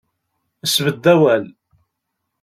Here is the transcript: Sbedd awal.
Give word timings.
Sbedd 0.73 1.03
awal. 1.13 1.45